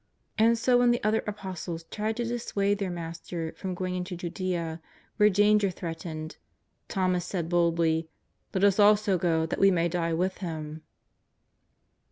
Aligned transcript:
And 0.39 0.57
so 0.57 0.79
when 0.79 0.89
the 0.89 1.03
other 1.03 1.21
Apostles 1.27 1.83
tried 1.91 2.17
to 2.17 2.25
dissuade 2.25 2.79
their 2.79 2.89
Mas 2.89 3.19
ter 3.19 3.51
from 3.51 3.75
going 3.75 3.93
into 3.93 4.15
Judea 4.17 4.81
where 5.17 5.29
danger 5.29 5.69
threatened, 5.69 6.37
Thomas 6.87 7.23
said 7.23 7.49
boldly:" 7.49 8.09
Let 8.55 8.63
us 8.63 8.79
also 8.79 9.19
go 9.19 9.45
that 9.45 9.59
we 9.59 9.69
may 9.69 9.87
die 9.89 10.13
with 10.15 10.39
Him." 10.39 10.81